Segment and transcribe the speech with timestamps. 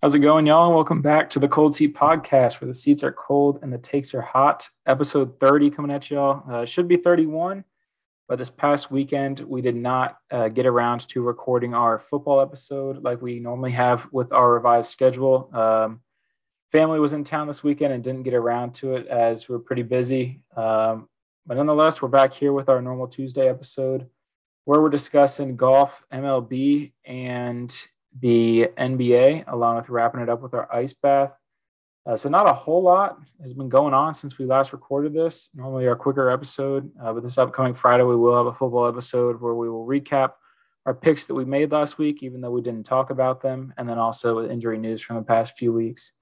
[0.00, 0.72] How's it going, y'all?
[0.72, 4.14] Welcome back to the Cold Seat Podcast, where the seats are cold and the takes
[4.14, 4.70] are hot.
[4.86, 6.44] Episode 30 coming at y'all.
[6.48, 7.64] Uh, should be 31,
[8.28, 13.02] but this past weekend we did not uh, get around to recording our football episode
[13.02, 15.50] like we normally have with our revised schedule.
[15.52, 16.00] Um,
[16.70, 19.58] family was in town this weekend and didn't get around to it as we are
[19.58, 20.42] pretty busy.
[20.56, 21.08] Um,
[21.44, 24.06] but nonetheless, we're back here with our normal Tuesday episode
[24.64, 27.76] where we're discussing golf, MLB, and
[28.20, 31.32] the NBA, along with wrapping it up with our ice bath.
[32.06, 35.50] Uh, so not a whole lot has been going on since we last recorded this.
[35.54, 39.40] Normally our quicker episode, uh, but this upcoming Friday we will have a football episode
[39.40, 40.32] where we will recap
[40.86, 43.86] our picks that we made last week, even though we didn't talk about them, and
[43.86, 46.12] then also with injury news from the past few weeks.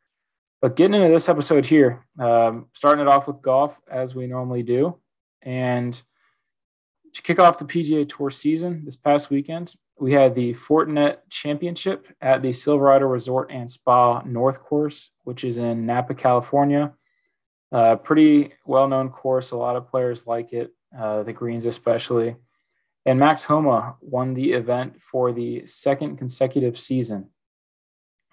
[0.61, 4.65] But getting into this episode here, um, starting it off with golf as we normally
[4.65, 4.98] do,
[5.42, 6.03] and
[7.16, 12.06] to kick off the PGA Tour season this past weekend, we had the Fortinet Championship
[12.20, 16.92] at the Silverado Resort and Spa North Course, which is in Napa, California.
[17.72, 19.53] Uh, pretty well known course.
[19.53, 22.37] A lot of players like it, uh, the greens especially.
[23.06, 27.31] And Max Homa won the event for the second consecutive season.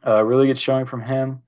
[0.06, 1.42] Uh, really good showing from him.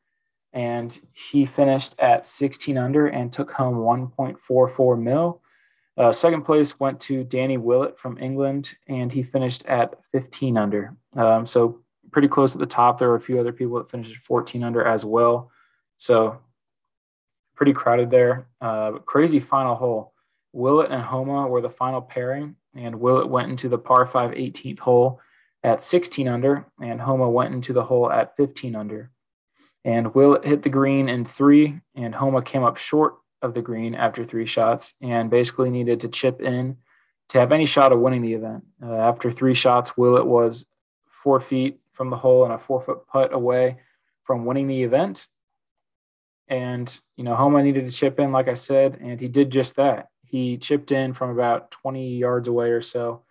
[0.53, 5.41] And he finished at 16 under and took home 1.44 mil
[5.97, 10.95] uh, second place went to Danny Willett from England, and he finished at 15 under.
[11.15, 12.99] Um, so pretty close at the top.
[12.99, 15.51] There were a few other people that finished 14 under as well.
[15.97, 16.39] So
[17.55, 18.47] pretty crowded there.
[18.59, 20.13] Uh, crazy final hole.
[20.51, 24.79] Willett and Homa were the final pairing, and Willett went into the par 5 18th
[24.79, 25.19] hole
[25.63, 29.11] at 16 under, and Homa went into the hole at 15 under.
[29.83, 33.95] And Willett hit the green in three, and Homa came up short of the green
[33.95, 36.77] after three shots and basically needed to chip in
[37.29, 38.63] to have any shot of winning the event.
[38.81, 40.65] Uh, after three shots, Willett was
[41.05, 43.77] four feet from the hole and a four foot putt away
[44.23, 45.27] from winning the event.
[46.47, 49.75] And, you know, Homa needed to chip in, like I said, and he did just
[49.77, 50.09] that.
[50.25, 53.23] He chipped in from about 20 yards away or so.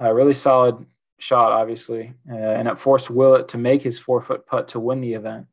[0.00, 0.84] A really solid
[1.18, 2.12] shot, obviously.
[2.30, 5.46] Uh, and it forced Willett to make his four foot putt to win the event.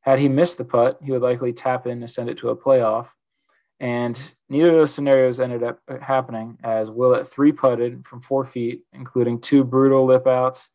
[0.00, 2.56] Had he missed the putt, he would likely tap in to send it to a
[2.56, 3.08] playoff.
[3.80, 4.18] And
[4.48, 9.40] neither of those scenarios ended up happening as Willett three putted from four feet, including
[9.40, 10.70] two brutal lip outs.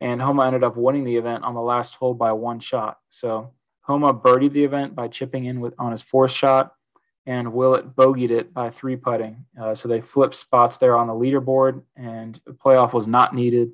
[0.00, 2.98] And Homa ended up winning the event on the last hole by one shot.
[3.08, 6.74] So Homa birdied the event by chipping in with on his fourth shot,
[7.26, 9.44] and Willett bogeyed it by three putting.
[9.60, 13.70] Uh, so they flipped spots there on the leaderboard, and a playoff was not needed.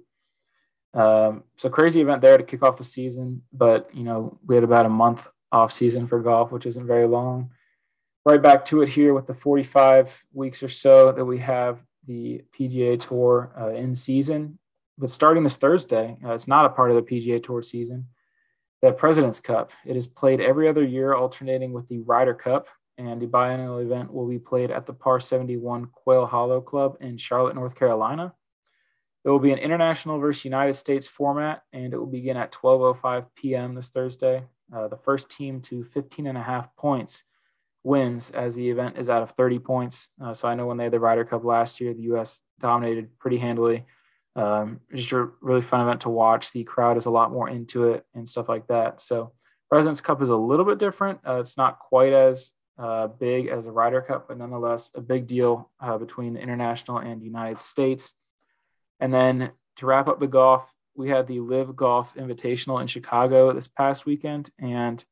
[0.95, 4.65] Um, so crazy event there to kick off the season, but you know we had
[4.65, 7.51] about a month off season for golf, which isn't very long
[8.25, 12.43] right back to it here with the 45 weeks or so that we have the
[12.59, 14.59] PGA Tour uh, in season.
[14.97, 18.07] But starting this Thursday, uh, it's not a part of the PGA Tour season.
[18.81, 19.71] The President's Cup.
[19.87, 22.69] It is played every other year, alternating with the Ryder Cup,
[22.99, 27.17] and the biennial event will be played at the Par 71 Quail Hollow Club in
[27.17, 28.35] Charlotte, North Carolina.
[29.25, 33.27] It will be an international versus United States format, and it will begin at 12:05
[33.35, 33.75] p.m.
[33.75, 34.45] this Thursday.
[34.75, 37.25] Uh, the first team to 15 and a half points
[37.85, 40.09] wins as the event is out of 30 points.
[40.21, 42.41] Uh, so I know when they had the Ryder Cup last year, the U.S.
[42.59, 43.85] dominated pretty handily.
[44.35, 46.51] Um, just a really fun event to watch.
[46.51, 49.01] The crowd is a lot more into it and stuff like that.
[49.01, 49.33] So
[49.71, 51.21] President's Cup is a little bit different.
[51.27, 55.27] Uh, it's not quite as uh, big as a Ryder Cup, but nonetheless a big
[55.27, 58.15] deal uh, between the international and United States.
[58.99, 60.65] And then to wrap up the golf,
[60.97, 65.05] we had the LIV Golf Invitational in Chicago this past weekend, and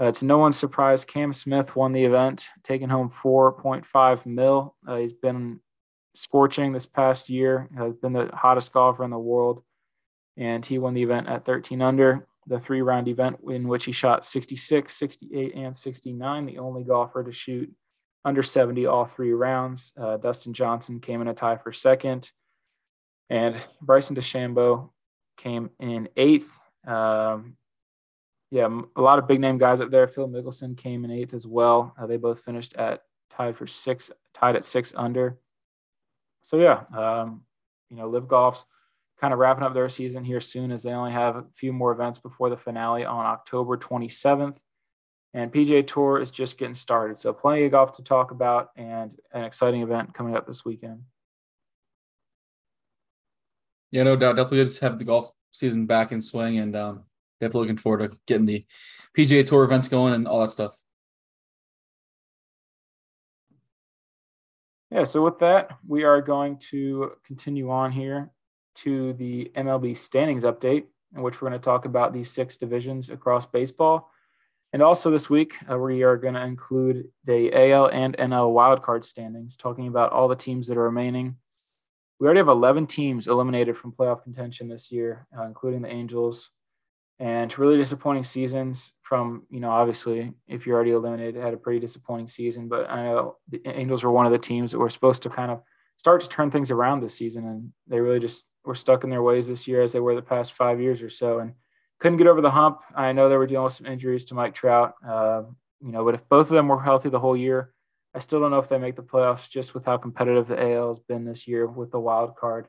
[0.00, 4.74] uh, to no one's surprise, Cam Smith won the event, taking home 4.5 mil.
[4.86, 5.60] Uh, he's been
[6.14, 9.62] scorching this past year, has been the hottest golfer in the world,
[10.36, 12.26] and he won the event at 13 under.
[12.46, 17.24] The three round event in which he shot 66, 68, and 69, the only golfer
[17.24, 17.72] to shoot
[18.24, 19.92] under 70 all three rounds.
[19.98, 22.30] Uh, Dustin Johnson came in a tie for second,
[23.30, 24.90] and Bryson DeChambeau
[25.38, 26.50] came in eighth.
[26.86, 27.56] Um,
[28.54, 30.06] yeah, a lot of big name guys up there.
[30.06, 31.92] Phil Mickelson came in eighth as well.
[31.98, 35.40] Uh, they both finished at tied for six, tied at six under.
[36.44, 37.42] So yeah, um,
[37.90, 38.64] you know, LIV Golf's
[39.20, 41.90] kind of wrapping up their season here soon, as they only have a few more
[41.90, 44.54] events before the finale on October 27th.
[45.32, 47.18] And PGA Tour is just getting started.
[47.18, 51.00] So plenty of golf to talk about and an exciting event coming up this weekend.
[53.90, 54.36] Yeah, no doubt.
[54.36, 57.04] Definitely to have the golf season back in swing and um,
[57.44, 58.64] definitely looking forward to getting the
[59.16, 60.80] PGA Tour events going and all that stuff.
[64.90, 68.30] Yeah, so with that, we are going to continue on here
[68.76, 70.84] to the MLB standings update.
[71.14, 74.10] in which we're going to talk about these six divisions across baseball.
[74.72, 79.04] And also this week, uh, we are going to include the AL and NL wildcard
[79.04, 81.36] standings, talking about all the teams that are remaining.
[82.18, 86.50] We already have 11 teams eliminated from playoff contention this year, uh, including the Angels,
[87.18, 91.78] and really disappointing seasons from, you know, obviously, if you're already eliminated, had a pretty
[91.78, 92.68] disappointing season.
[92.68, 95.50] But I know the Angels were one of the teams that were supposed to kind
[95.50, 95.62] of
[95.96, 99.22] start to turn things around this season, and they really just were stuck in their
[99.22, 101.38] ways this year as they were the past five years or so.
[101.38, 101.52] And
[102.00, 102.80] couldn't get over the hump.
[102.94, 105.42] I know they were dealing with some injuries to Mike Trout, uh,
[105.80, 107.72] you know, but if both of them were healthy the whole year,
[108.14, 110.88] I still don't know if they make the playoffs just with how competitive the AL
[110.88, 112.68] has been this year with the wild card.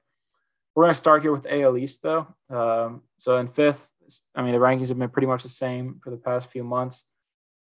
[0.74, 2.28] We're going to start here with AL East, though.
[2.50, 3.88] Um, so in fifth,
[4.36, 7.06] I mean, the rankings have been pretty much the same for the past few months.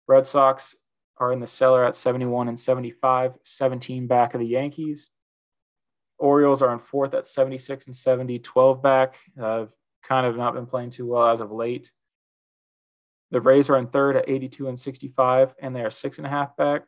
[0.08, 0.76] Red Sox
[1.18, 5.10] are in the cellar at 71 and 75, 17 back of the Yankees.
[6.20, 9.18] Orioles are in fourth at 76 and 70, 12 back.
[9.42, 9.66] Uh,
[10.04, 11.92] kind of not been playing too well as of late.
[13.32, 16.30] The Rays are in third at 82 and 65, and they are six and a
[16.30, 16.84] half back.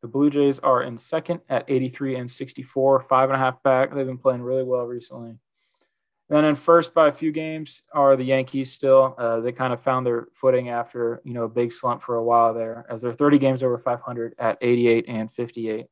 [0.00, 3.94] The Blue Jays are in second at 83 and 64, five and a half back.
[3.94, 5.38] They've been playing really well recently.
[6.28, 9.14] Then in first by a few games are the Yankees still.
[9.18, 12.24] Uh, they kind of found their footing after, you know, a big slump for a
[12.24, 15.86] while there as they're 30 games over 500 at 88 and 58.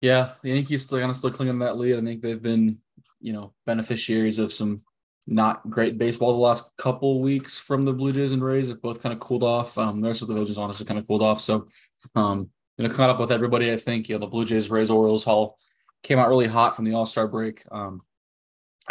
[0.00, 1.98] Yeah, the Yankees still kind of still clinging that lead.
[1.98, 2.78] I think they've been
[3.20, 4.82] you know, beneficiaries of some
[5.26, 8.68] not great baseball the last couple weeks from the Blue Jays and Rays.
[8.68, 9.76] Have both kind of cooled off.
[9.76, 11.40] Um, the rest of the Dodgers honestly kind of cooled off.
[11.40, 11.66] So,
[12.14, 13.72] um, you know, caught up with everybody.
[13.72, 15.58] I think you know the Blue Jays, Rays, Orioles all
[16.02, 17.64] came out really hot from the All Star break.
[17.70, 18.02] Um,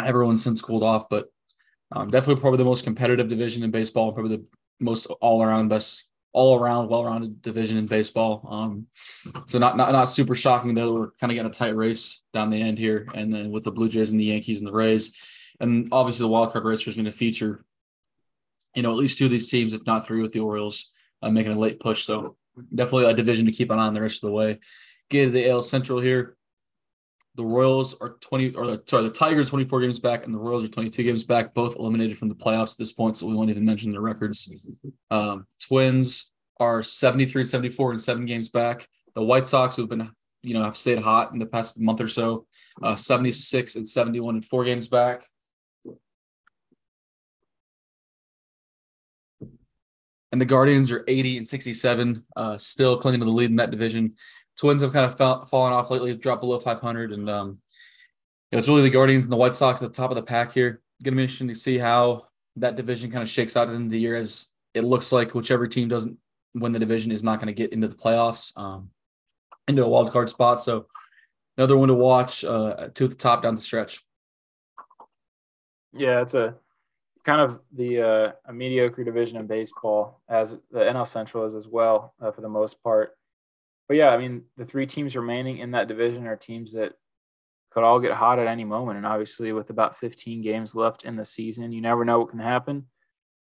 [0.00, 1.28] everyone's since cooled off, but
[1.92, 4.44] um, definitely probably the most competitive division in baseball, probably the
[4.80, 8.46] most all around best all around well rounded division in baseball.
[8.48, 8.86] Um,
[9.46, 12.50] so not, not not super shocking that we're kind of getting a tight race down
[12.50, 15.16] the end here, and then with the Blue Jays and the Yankees and the Rays,
[15.60, 17.64] and obviously the wild card race is going to feature,
[18.74, 21.30] you know, at least two of these teams, if not three, with the Orioles uh,
[21.30, 22.04] making a late push.
[22.04, 22.36] So
[22.72, 24.60] definitely a division to keep an eye on the rest of the way.
[25.10, 26.36] Get to the AL Central here.
[27.38, 30.64] The Royals are 20 or the, sorry, the Tigers 24 games back and the Royals
[30.64, 33.16] are 22 games back, both eliminated from the playoffs at this point.
[33.16, 34.52] So we won't even mention their records.
[35.12, 38.88] Um, Twins are 73, and 74 and seven games back.
[39.14, 40.10] The White Sox, who've been,
[40.42, 42.46] you know, have stayed hot in the past month or so,
[42.82, 45.22] uh, 76 and 71 and four games back.
[50.32, 53.70] And the Guardians are 80 and 67, uh, still clinging to the lead in that
[53.70, 54.16] division.
[54.58, 57.58] Twins have kind of fell, fallen off lately, dropped below 500, and um,
[58.50, 60.82] it's really the Guardians and the White Sox at the top of the pack here.
[61.02, 62.26] Going to be interesting to see how
[62.56, 65.12] that division kind of shakes out at the end of the year, as it looks
[65.12, 66.18] like whichever team doesn't
[66.54, 68.90] win the division is not going to get into the playoffs, um,
[69.68, 70.58] into a wild card spot.
[70.58, 70.86] So
[71.56, 74.02] another one to watch, uh, the top down the stretch.
[75.92, 76.56] Yeah, it's a
[77.24, 81.68] kind of the uh, a mediocre division in baseball, as the NL Central is as
[81.68, 83.17] well uh, for the most part
[83.88, 86.92] but yeah, I mean, the three teams remaining in that division are teams that
[87.70, 88.98] could all get hot at any moment.
[88.98, 92.38] And obviously, with about 15 games left in the season, you never know what can
[92.38, 92.86] happen.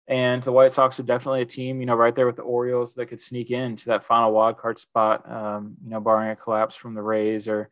[0.07, 2.95] And the White Sox are definitely a team, you know, right there with the Orioles
[2.95, 6.75] that could sneak into that final wild card spot, um, you know, barring a collapse
[6.75, 7.69] from the Rays or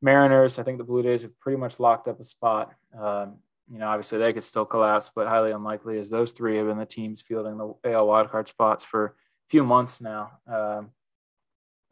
[0.00, 0.58] Mariners.
[0.58, 2.72] I think the Blue Jays have pretty much locked up a spot.
[2.96, 3.38] Um,
[3.70, 6.78] you know, obviously they could still collapse, but highly unlikely as those three have been
[6.78, 9.12] the teams fielding the AL wildcard spots for a
[9.48, 10.30] few months now.
[10.46, 10.90] Um,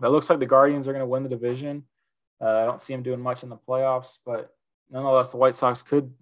[0.02, 1.84] it looks like the Guardians are going to win the division.
[2.40, 4.54] Uh, I don't see them doing much in the playoffs, but
[4.90, 6.12] nonetheless, the White Sox could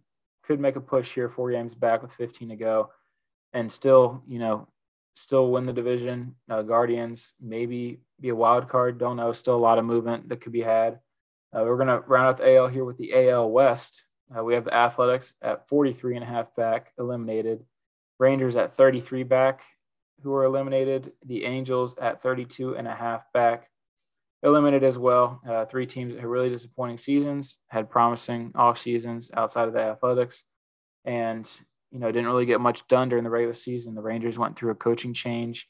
[0.42, 2.90] could make a push here, four games back with 15 to go,
[3.52, 4.66] and still, you know,
[5.14, 6.34] still win the division.
[6.48, 8.98] Uh, Guardians maybe be a wild card.
[8.98, 9.32] Don't know.
[9.32, 11.00] Still a lot of movement that could be had.
[11.52, 14.04] Uh, we're going to round out the AL here with the AL West.
[14.36, 17.64] Uh, we have the Athletics at 43 and a half back, eliminated.
[18.18, 19.62] Rangers at 33 back,
[20.22, 21.12] who were eliminated.
[21.24, 23.68] The Angels at 32 and a half back,
[24.42, 25.40] eliminated as well.
[25.48, 29.80] Uh, three teams that had really disappointing seasons, had promising off seasons outside of the
[29.80, 30.44] athletics,
[31.04, 31.48] and
[31.90, 33.94] you know didn't really get much done during the regular season.
[33.94, 35.68] The Rangers went through a coaching change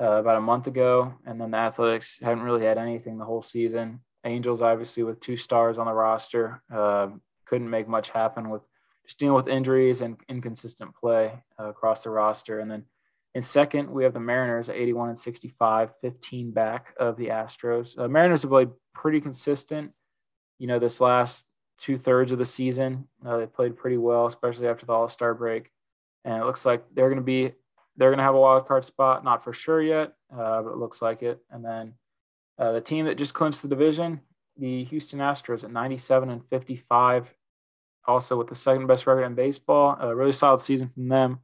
[0.00, 3.42] uh, about a month ago, and then the Athletics hadn't really had anything the whole
[3.42, 4.00] season.
[4.24, 7.08] Angels, obviously, with two stars on the roster, uh,
[7.46, 8.62] couldn't make much happen with
[9.06, 12.84] just dealing with injuries and inconsistent play uh, across the roster, and then
[13.34, 17.98] in second, we have the Mariners at 81 and 65, 15 back of the Astros.
[17.98, 19.90] Uh, Mariners have played pretty consistent,
[20.58, 21.44] you know, this last
[21.78, 23.08] two thirds of the season.
[23.26, 25.70] Uh, they played pretty well, especially after the All Star break.
[26.24, 27.52] And it looks like they're going to be,
[27.96, 30.78] they're going to have a wild card spot, not for sure yet, uh, but it
[30.78, 31.40] looks like it.
[31.50, 31.94] And then
[32.56, 34.20] uh, the team that just clinched the division,
[34.56, 37.34] the Houston Astros at 97 and 55,
[38.06, 39.96] also with the second best record in baseball.
[40.00, 41.40] A really solid season from them.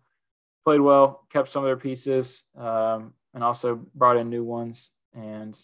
[0.64, 5.58] Played well, kept some of their pieces, um, and also brought in new ones, and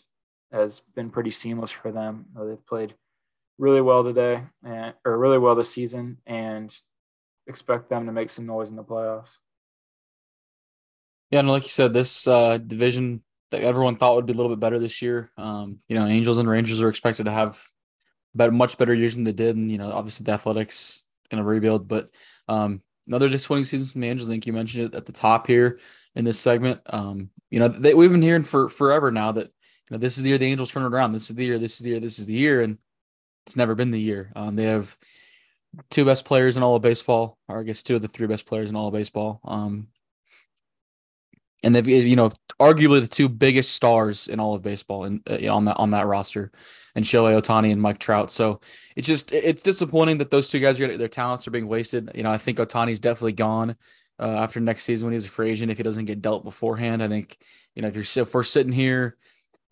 [0.53, 2.27] has been pretty seamless for them.
[2.39, 2.95] Uh, they've played
[3.59, 6.75] really well today, and or really well this season, and
[7.47, 9.29] expect them to make some noise in the playoffs.
[11.31, 14.51] Yeah, and like you said, this uh, division that everyone thought would be a little
[14.51, 15.31] bit better this year.
[15.37, 17.63] Um, you know, Angels and Rangers are expected to have
[18.35, 21.45] better, much better years than they did, and you know, obviously the Athletics in a
[21.45, 22.09] rebuild, but
[22.49, 24.29] um, another disappointing season from the Angels.
[24.29, 25.79] I think you mentioned it at the top here
[26.15, 26.81] in this segment.
[26.87, 30.23] Um, you know, they, we've been hearing for forever now that you know this is
[30.23, 31.13] the year the Angels turn around.
[31.13, 31.59] This is the year.
[31.59, 32.01] This is the year.
[32.01, 32.79] This is the year, and
[33.47, 34.33] it's never been the year.
[34.35, 34.97] Um, they have
[35.91, 38.47] two best players in all of baseball, or I guess two of the three best
[38.47, 39.41] players in all of baseball.
[39.45, 39.89] Um,
[41.63, 45.35] and they've you know arguably the two biggest stars in all of baseball and uh,
[45.35, 46.51] you know, on that on that roster,
[46.95, 48.31] and Shohei Ohtani and Mike Trout.
[48.31, 48.61] So
[48.95, 52.11] it's just it's disappointing that those two guys are their talents are being wasted.
[52.15, 53.77] You know, I think Ohtani's definitely gone
[54.19, 57.03] uh, after next season when he's a free agent if he doesn't get dealt beforehand.
[57.03, 57.39] I think
[57.75, 59.17] you know if you're if we're sitting here.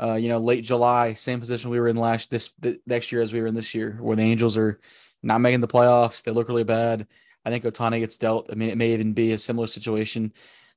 [0.02, 2.50] Uh, you know, late July, same position we were in last this,
[2.84, 4.80] next year as we were in this year, where the Angels are
[5.22, 6.24] not making the playoffs.
[6.24, 7.06] They look really bad.
[7.44, 8.48] I think Ohtani gets dealt.
[8.50, 10.32] I mean, it may even be a similar situation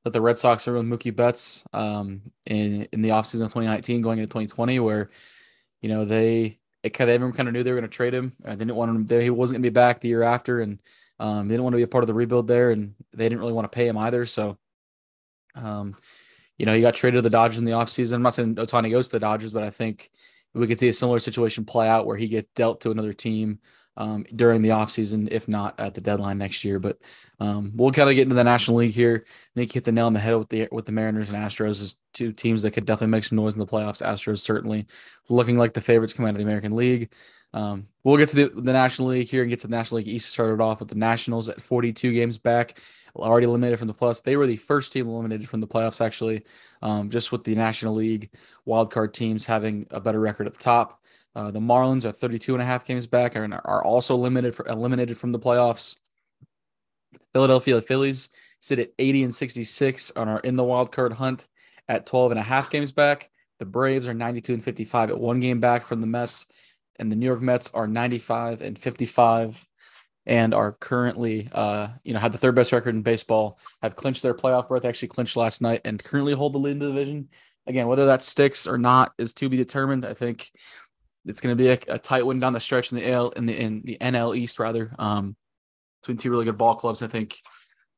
[0.08, 4.02] that the Red Sox are with Mookie Betts um, in in the offseason of 2019
[4.02, 5.10] going into 2020, where
[5.82, 8.14] you know they it kind of everyone kind of knew they were going to trade
[8.14, 8.34] him.
[8.44, 9.06] and they didn't want him.
[9.06, 10.80] They, he wasn't going to be back the year after, and
[11.20, 13.40] um, they didn't want to be a part of the rebuild there, and they didn't
[13.40, 14.26] really want to pay him either.
[14.26, 14.58] So,
[15.56, 15.98] um,
[16.58, 18.14] you know, he got traded to the Dodgers in the offseason.
[18.14, 20.12] I'm not saying Ohtani goes to the Dodgers, but I think
[20.54, 23.60] we could see a similar situation play out where he gets dealt to another team
[23.98, 26.80] um, during the offseason, if not at the deadline next year.
[26.80, 27.00] But
[27.40, 29.26] um, we'll kind of get into the National League here.
[29.28, 31.82] I think hit the nail on the head with the with the Mariners and Astros
[31.82, 34.06] as two teams that could definitely make some noise in the playoffs.
[34.06, 34.86] Astros certainly
[35.30, 37.12] looking like the favorites coming out of the American League.
[37.54, 40.08] Um, we'll get to the, the National League here and get to the National League
[40.08, 40.30] East.
[40.32, 42.80] Started off with the Nationals at 42 games back,
[43.16, 44.22] already eliminated from the plus.
[44.22, 46.44] They were the first team eliminated from the playoffs, actually,
[46.84, 48.30] um, just with the National League
[48.68, 51.02] wildcard teams having a better record at the top.
[51.38, 54.68] Uh, the Marlins are 32 and a half games back and are also limited for
[54.68, 55.98] eliminated from the playoffs.
[57.32, 58.30] Philadelphia Phillies
[58.60, 61.48] sit at 80 and 66 and are in the wild card hunt
[61.88, 63.30] at 12 and a half games back.
[63.60, 66.48] The Braves are 92 and 55 at one game back from the Mets,
[66.98, 69.68] and the New York Mets are 95 and 55
[70.26, 74.24] and are currently, uh, you know, had the third best record in baseball, have clinched
[74.24, 77.30] their playoff berth, actually clinched last night, and currently hold the lead in the division.
[77.68, 80.04] Again, whether that sticks or not is to be determined.
[80.04, 80.52] I think
[81.28, 83.46] it's going to be a, a, tight one down the stretch in the L in
[83.46, 84.92] the in the NL East rather.
[84.98, 85.36] Um,
[86.02, 87.42] between two really good ball clubs, I think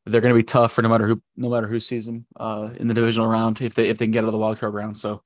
[0.06, 2.70] they're going to be tough for no matter who no matter who sees them uh,
[2.76, 4.74] in the divisional round if they if they can get out of the wild card
[4.74, 4.98] round.
[4.98, 5.24] So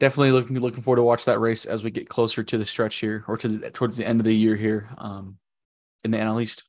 [0.00, 2.96] definitely looking looking forward to watch that race as we get closer to the stretch
[2.96, 5.38] here or to the, towards the end of the year here um,
[6.04, 6.64] in the NL East.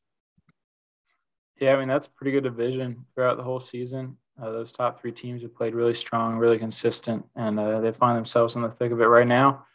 [1.60, 4.17] Yeah, I mean that's pretty good division throughout the whole season.
[4.41, 8.17] Uh, those top three teams have played really strong, really consistent, and uh, they find
[8.17, 9.65] themselves in the thick of it right now.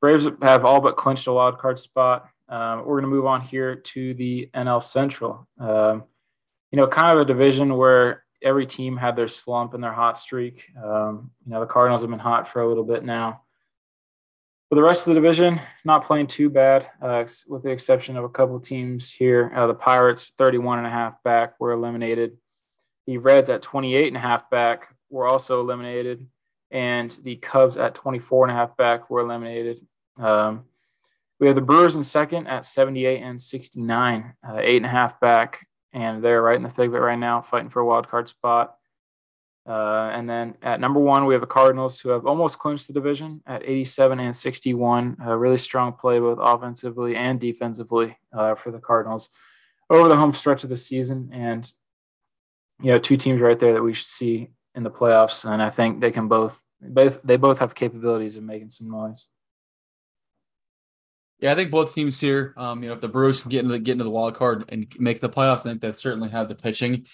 [0.00, 2.28] Braves have all but clinched a wild card spot.
[2.48, 5.48] Um, we're going to move on here to the NL Central.
[5.58, 6.04] Um,
[6.70, 10.18] you know, kind of a division where every team had their slump and their hot
[10.18, 10.64] streak.
[10.82, 13.42] Um, you know, the Cardinals have been hot for a little bit now.
[14.68, 18.24] For the rest of the division, not playing too bad, uh, with the exception of
[18.24, 19.52] a couple teams here.
[19.54, 22.36] Uh, the Pirates, 31 and a half back, were eliminated.
[23.06, 26.26] The Reds at 28 and a half back were also eliminated
[26.70, 29.86] and the Cubs at 24 and a half back were eliminated.
[30.18, 30.64] Um,
[31.38, 35.20] we have the Brewers in second at 78 and 69, uh, eight and a half
[35.20, 38.08] back, and they're right in the thick of it right now, fighting for a wild
[38.08, 38.76] card spot.
[39.66, 42.92] Uh, and then at number one, we have the Cardinals, who have almost clinched the
[42.92, 45.16] division at 87 and 61.
[45.24, 49.28] A really strong play both offensively and defensively uh, for the Cardinals
[49.90, 51.30] over the home stretch of the season.
[51.32, 51.70] And,
[52.80, 55.70] you know, two teams right there that we should see in the playoffs, and I
[55.70, 59.28] think they can both both they both have capabilities of making some noise.
[61.40, 63.72] Yeah, I think both teams here, um, you know, if the Brewers can get into
[63.72, 66.48] the, get into the wild card and make the playoffs, I think they certainly have
[66.48, 67.06] the pitching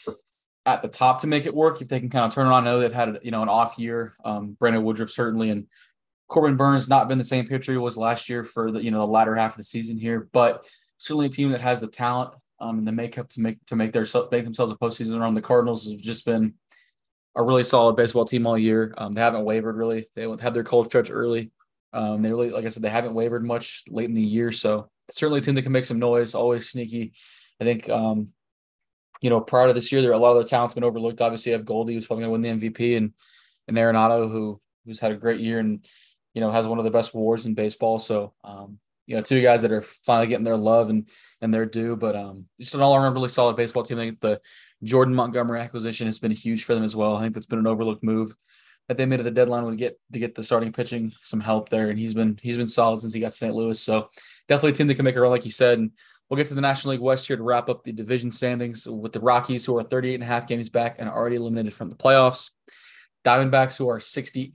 [0.64, 1.81] at the top to make it work.
[1.81, 3.49] If they can kind of turn it on, I know they've had you know an
[3.49, 4.14] off year.
[4.25, 5.66] Um, Brandon Woodruff certainly, and
[6.28, 8.99] Corbin Burnes not been the same pitcher he was last year for the you know
[8.99, 10.64] the latter half of the season here, but
[10.99, 13.92] certainly a team that has the talent um, and the makeup to make to make
[13.92, 15.35] their make themselves a postseason run.
[15.35, 16.54] The Cardinals have just been
[17.34, 18.94] a really solid baseball team all year.
[18.98, 20.08] Um, they haven't wavered really.
[20.14, 21.50] They had their cold stretch early.
[21.92, 24.52] Um, they really, like I said, they haven't wavered much late in the year.
[24.52, 27.12] So certainly a team that can make some noise, always sneaky.
[27.60, 28.32] I think, um,
[29.20, 31.20] you know, prior to this year, there a lot of their talent's been overlooked.
[31.20, 33.12] Obviously, you have Goldie, who's probably going to win the MVP, and
[33.68, 35.86] and Arenado, who who's had a great year and
[36.34, 38.00] you know has one of the best WARs in baseball.
[38.00, 41.08] So, um, you know, two guys that are finally getting their love and
[41.40, 41.94] and their due.
[41.94, 43.98] But um, just an all around really solid baseball team.
[43.98, 44.40] I think the
[44.84, 47.16] Jordan Montgomery acquisition has been huge for them as well.
[47.16, 48.36] I think that's been an overlooked move
[48.88, 51.68] that they made at the deadline would get to get the starting pitching some help
[51.68, 53.54] there, and he's been he's been solid since he got St.
[53.54, 53.80] Louis.
[53.80, 54.08] So
[54.48, 55.78] definitely a team that can make a run, like you said.
[55.78, 55.92] And
[56.28, 59.12] we'll get to the National League West here to wrap up the division standings with
[59.12, 61.96] the Rockies, who are 38 and a half games back and already eliminated from the
[61.96, 62.50] playoffs.
[63.24, 64.52] Diamondbacks, who are 60,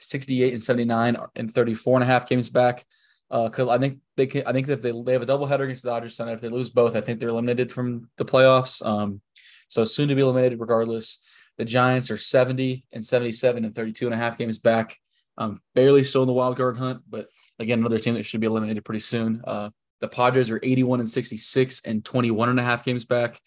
[0.00, 2.84] 68 and 79 and 34 and a half games back.
[3.30, 4.42] Uh, I think they can.
[4.46, 6.70] I think if they they have a doubleheader against the Dodgers tonight, if they lose
[6.70, 8.84] both, I think they're eliminated from the playoffs.
[8.84, 9.20] Um,
[9.68, 11.18] so soon to be eliminated regardless.
[11.56, 14.96] The Giants are 70 and 77 and 32 and a half games back.
[15.36, 17.28] Um, barely still in the wild card hunt, but
[17.60, 19.40] again, another team that should be eliminated pretty soon.
[19.46, 19.70] Uh,
[20.00, 23.40] the Padres are 81 and 66 and 21 and a half games back.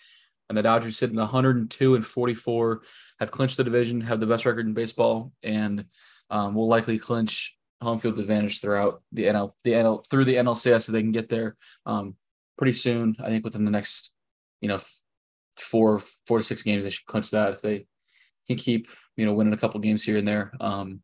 [0.50, 2.82] And the Dodgers sitting 102 and 44,
[3.20, 5.86] have clinched the division, have the best record in baseball, and
[6.30, 10.84] um, will likely clinch home field advantage throughout the NL, the NL through the NLCS
[10.84, 12.16] so they can get there um,
[12.58, 13.16] pretty soon.
[13.20, 14.12] I think within the next,
[14.60, 14.80] you know,
[15.58, 17.86] four four to six games they should clinch that if they
[18.48, 20.54] can keep you know winning a couple games here and there.
[20.60, 21.02] Um,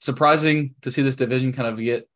[0.00, 2.08] surprising to see this division kind of get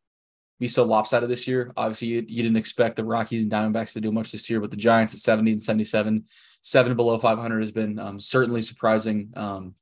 [0.59, 1.71] be so lopsided this year.
[1.77, 4.71] Obviously, you, you, didn't expect the Rockies and Diamondbacks to do much this year, but
[4.71, 6.25] the Giants at 70 and 77,
[6.63, 9.31] seven below 500 has been um, certainly surprising.
[9.35, 9.75] Um,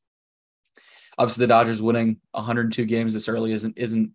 [1.18, 4.12] obviously, the Dodgers winning 102 games this early isn't isn't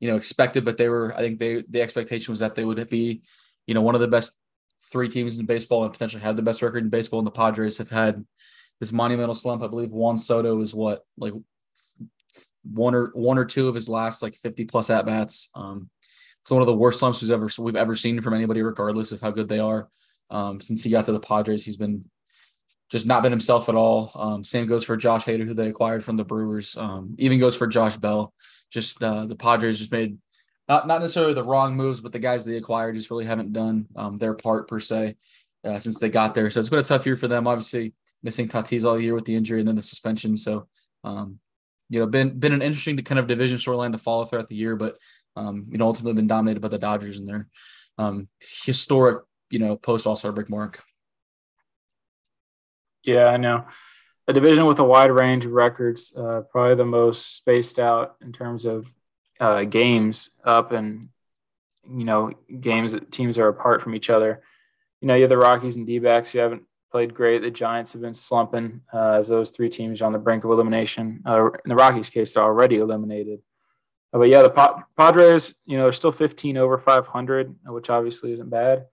[0.00, 1.14] you know expected, but they were.
[1.16, 3.22] I think they the expectation was that they would be
[3.66, 4.36] you know one of the best
[4.90, 7.20] three teams in baseball and potentially have the best record in baseball.
[7.20, 8.24] And the Padres have had
[8.80, 9.62] this monumental slump.
[9.62, 11.32] I believe Juan Soto is what like
[12.64, 15.50] one or one or two of his last like 50 plus at bats.
[15.54, 15.90] Um,
[16.42, 19.20] it's one of the worst slumps we've ever we've ever seen from anybody, regardless of
[19.20, 19.88] how good they are.
[20.30, 22.04] Um, since he got to the Padres, he's been
[22.90, 24.10] just not been himself at all.
[24.14, 26.76] Um, same goes for Josh Hader, who they acquired from the Brewers.
[26.76, 28.32] Um, even goes for Josh Bell.
[28.70, 30.18] Just uh, the Padres just made
[30.68, 33.86] not not necessarily the wrong moves, but the guys they acquired just really haven't done
[33.96, 35.16] um, their part per se
[35.64, 36.50] uh, since they got there.
[36.50, 37.46] So it's been a tough year for them.
[37.46, 40.36] Obviously, missing Tatis all year with the injury and then the suspension.
[40.36, 40.66] So,
[41.04, 41.38] um,
[41.88, 44.76] you know, been been an interesting kind of division storyline to follow throughout the year,
[44.76, 44.96] but
[45.36, 47.48] um, you know, ultimately been dominated by the Dodgers and their
[47.96, 50.82] um, historic, you know, post All Star break mark.
[53.04, 53.64] Yeah, I know.
[54.26, 58.32] A division with a wide range of records, uh, probably the most spaced out in
[58.32, 58.92] terms of
[59.40, 61.08] uh, games up and
[61.84, 64.42] you know games that teams are apart from each other.
[65.00, 67.42] You know, you have the Rockies and D-backs who haven't played great.
[67.42, 70.50] The Giants have been slumping uh, as those three teams are on the brink of
[70.50, 71.22] elimination.
[71.24, 73.40] Uh, in the Rockies' case, they're already eliminated.
[74.12, 78.50] Uh, but yeah, the Padres, you know, they're still 15 over 500, which obviously isn't
[78.50, 78.86] bad.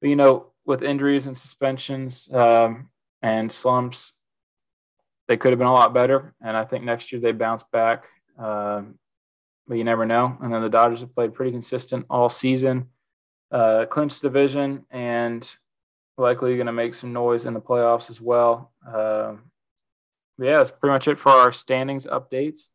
[0.00, 2.90] But you know, with injuries and suspensions um,
[3.20, 4.12] and slumps,
[5.28, 6.34] they could have been a lot better.
[6.40, 8.06] And I think next year they bounce back.
[8.38, 8.98] Um,
[9.66, 10.36] but you never know.
[10.40, 12.88] And then the Dodgers have played pretty consistent all season,
[13.50, 15.48] uh, clinched division, and
[16.18, 18.72] likely going to make some noise in the playoffs as well.
[18.86, 19.50] Um,
[20.38, 22.68] yeah, that's pretty much it for our standings updates.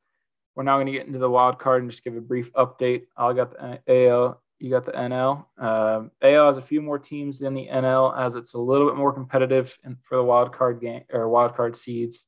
[0.56, 3.04] We're now going to get into the wild card and just give a brief update.
[3.16, 5.46] I got the AL, you got the NL.
[5.58, 8.98] Um, AL has a few more teams than the NL, as it's a little bit
[8.98, 12.26] more competitive for the wild card game or wild card seeds.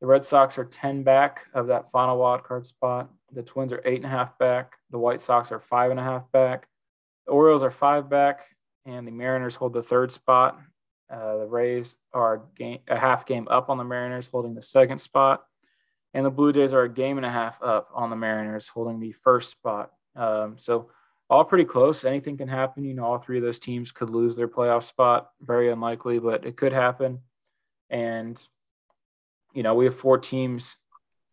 [0.00, 3.10] The Red Sox are 10 back of that final wild card spot.
[3.32, 4.74] The Twins are eight and a half back.
[4.90, 6.68] The White Sox are five and a half back.
[7.26, 8.40] The Orioles are five back
[8.86, 10.58] and the Mariners hold the third spot.
[11.12, 14.98] Uh, the Rays are game, a half game up on the Mariners, holding the second
[14.98, 15.44] spot,
[16.14, 18.98] and the Blue Jays are a game and a half up on the Mariners, holding
[18.98, 19.92] the first spot.
[20.14, 20.90] Um, so
[21.28, 22.04] all pretty close.
[22.04, 22.84] Anything can happen.
[22.84, 25.30] You know, all three of those teams could lose their playoff spot.
[25.40, 27.20] Very unlikely, but it could happen.
[27.90, 28.40] And
[29.56, 30.76] you know, we have four teams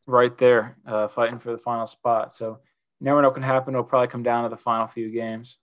[0.07, 2.33] right there uh, fighting for the final spot.
[2.33, 2.59] So
[3.01, 3.73] never know what can happen.
[3.73, 5.57] It'll probably come down to the final few games.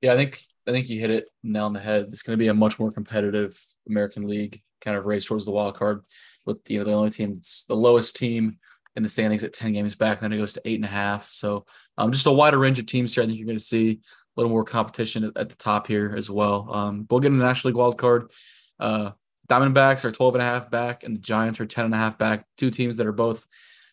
[0.00, 2.06] Yeah, I think I think you hit it nail on the head.
[2.10, 5.50] It's going to be a much more competitive American League kind of race towards the
[5.50, 6.02] wild card.
[6.46, 8.58] With you know the only team, it's the lowest team
[8.94, 10.20] in the standings at ten games back.
[10.20, 11.28] Then it goes to eight and a half.
[11.28, 11.66] So
[11.98, 13.24] um, just a wider range of teams here.
[13.24, 13.96] I think you're going to see a
[14.36, 16.72] little more competition at, at the top here as well.
[16.72, 18.30] Um, we'll get a National League wild card.
[18.78, 19.10] Uh,
[19.50, 22.16] Diamondbacks are 12 and a half back, and the Giants are 10 and a half
[22.16, 22.46] back.
[22.56, 23.46] Two teams that are both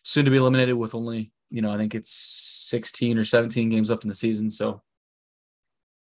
[0.04, 2.12] soon to be eliminated with only, you know, I think it's
[2.68, 4.50] 16 or 17 games left in the season.
[4.50, 4.82] So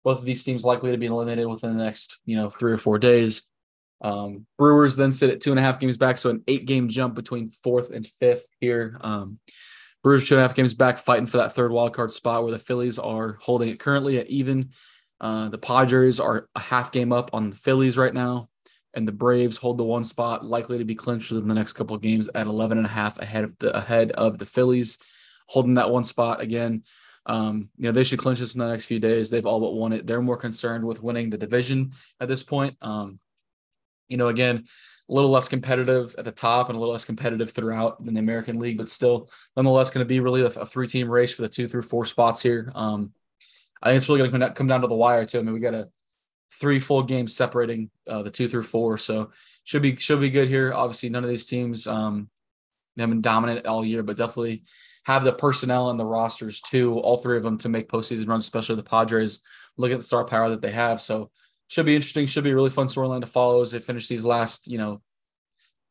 [0.05, 2.77] both of these teams likely to be eliminated within the next, you know, three or
[2.77, 3.45] four days.
[4.03, 6.89] Um, Brewers then sit at two and a half games back, so an eight game
[6.89, 8.99] jump between fourth and fifth here.
[9.01, 9.39] Um,
[10.03, 12.53] Brewers two and a half games back, fighting for that third wild card spot, where
[12.53, 14.71] the Phillies are holding it currently at even.
[15.21, 18.49] Uh, the Padres are a half game up on the Phillies right now,
[18.99, 21.95] and the Braves hold the one spot, likely to be clinched within the next couple
[21.95, 24.99] of games at 11 and a half ahead of the ahead of the Phillies,
[25.47, 26.83] holding that one spot again.
[27.25, 29.31] Um, you know, they should clinch this in the next few days.
[29.31, 30.05] They've all but won it.
[30.07, 32.77] They're more concerned with winning the division at this point.
[32.83, 33.21] Um,
[34.09, 34.65] you know, again,
[35.09, 38.21] a little less competitive at the top and a little less competitive throughout than the
[38.21, 41.49] American League, but still, nonetheless, going to be really a, a three-team race for the
[41.49, 42.73] two through four spots here.
[42.75, 43.13] Um,
[43.81, 45.39] I think it's really going to come down to the wire too.
[45.39, 45.89] I mean, we got a
[46.53, 49.31] three full games separating uh, the two through four, so
[49.65, 50.73] should be should be good here.
[50.73, 52.29] Obviously, none of these teams um,
[52.99, 54.63] have been dominant all year, but definitely
[55.05, 56.99] have the personnel and the rosters too.
[56.99, 59.41] All three of them to make postseason runs, especially the Padres.
[59.77, 61.01] Look at the star power that they have.
[61.01, 61.31] So
[61.69, 62.27] should be interesting.
[62.27, 65.01] Should be a really fun storyline to follow as they finish these last, you know,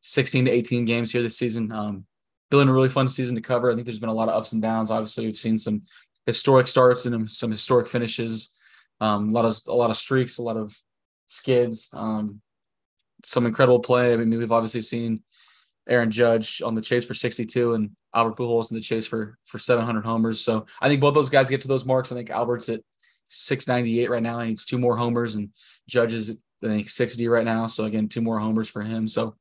[0.02, 1.72] 16 to 18 games here this season.
[1.72, 2.06] Um,
[2.50, 3.70] been a really fun season to cover.
[3.70, 4.90] I think there's been a lot of ups and downs.
[4.90, 5.82] Obviously, we've seen some
[6.26, 8.54] historic starts and some historic finishes.
[9.00, 10.76] Um, a lot of a lot of streaks, a lot of
[11.26, 12.40] skids, um,
[13.24, 14.12] some incredible play.
[14.12, 15.22] I mean, we've obviously seen
[15.88, 19.58] Aaron Judge on the chase for 62 and Albert Pujols in the chase for for
[19.58, 20.40] 700 homers.
[20.40, 22.10] So I think both those guys get to those marks.
[22.10, 22.80] I think Albert's at
[23.28, 24.40] 698 right now.
[24.40, 25.50] He needs two more homers, and
[25.88, 27.66] Judge is I think 60 right now.
[27.66, 29.06] So again, two more homers for him.
[29.06, 29.36] So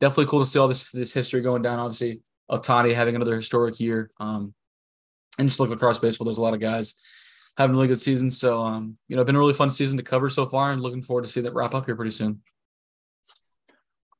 [0.00, 1.78] definitely cool to see all this this history going down.
[1.78, 4.10] Obviously, Ohtani having another historic year.
[4.18, 4.54] Um,
[5.38, 6.94] and just look across baseball, there's a lot of guys
[7.56, 8.38] having a really good seasons.
[8.38, 11.02] So um, you know, been a really fun season to cover so far, and looking
[11.02, 12.42] forward to see that wrap up here pretty soon.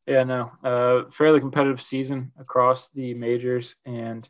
[0.07, 4.29] Yeah, no, uh, fairly competitive season across the majors, and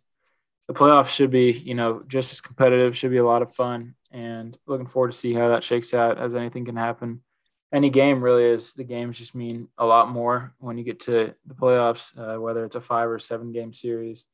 [0.69, 2.97] the playoffs should be, you know, just as competitive.
[2.97, 6.19] Should be a lot of fun, and looking forward to see how that shakes out.
[6.19, 7.21] As anything can happen,
[7.73, 8.73] any game really is.
[8.73, 12.65] The games just mean a lot more when you get to the playoffs, uh, whether
[12.65, 14.25] it's a five or seven game series.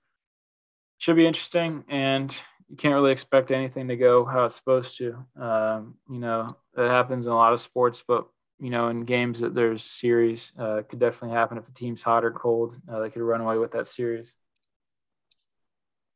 [0.98, 2.36] Should be interesting, and
[2.72, 5.14] you can't really expect anything to go how it's supposed to.
[5.38, 8.26] Um, you know, that happens in a lot of sports, but
[8.58, 12.24] you know, in games that there's series, uh, could definitely happen if a team's hot
[12.24, 12.78] or cold.
[12.90, 14.32] Uh, they could run away with that series.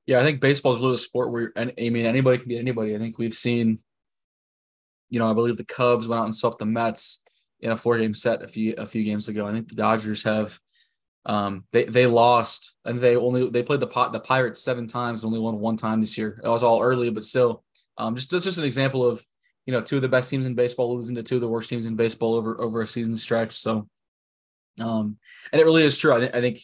[0.06, 2.94] Yeah, I think baseball is really a sport where I mean anybody can beat anybody.
[2.94, 3.80] I think we've seen,
[5.10, 7.22] you know, I believe the Cubs went out and swept the Mets
[7.60, 9.46] in a four game set a few a few games ago.
[9.46, 10.58] I think the Dodgers have
[11.26, 15.24] um, they they lost and they only they played the pot the Pirates seven times,
[15.24, 16.40] only won one time this year.
[16.42, 17.62] It was all early, but still,
[17.98, 19.24] um, just just an example of
[19.66, 21.68] you know, two of the best teams in baseball losing to two of the worst
[21.68, 23.52] teams in baseball over over a season stretch.
[23.52, 23.88] So,
[24.80, 25.18] um,
[25.52, 26.14] and it really is true.
[26.14, 26.60] I, th- I think,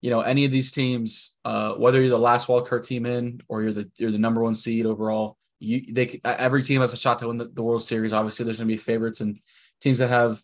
[0.00, 3.40] you know, any of these teams, uh, whether you're the last wild card team in
[3.48, 6.96] or you're the you're the number one seed overall, you they every team has a
[6.96, 8.12] shot to win the, the World Series.
[8.12, 9.38] Obviously, there's going to be favorites and
[9.80, 10.40] teams that have